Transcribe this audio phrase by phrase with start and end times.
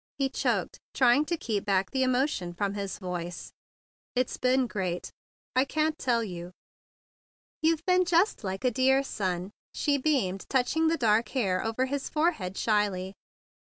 [0.17, 3.53] he choked, trying to keep back the emotion from his voice.
[4.15, 5.11] "It's been great!
[5.55, 6.53] I can't tell you!"
[7.61, 12.09] "You've been just like a dear son," she beamed, touching the dark hair over his
[12.09, 13.13] forehead shyly.